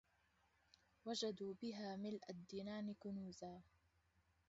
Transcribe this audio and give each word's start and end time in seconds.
وجدوا 1.05 1.53
بها 1.61 1.95
مِلءَ 1.95 2.19
الدِّنان 2.29 2.93
كنوزا 2.93 3.61